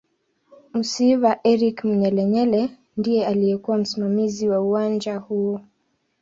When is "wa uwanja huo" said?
4.49-5.61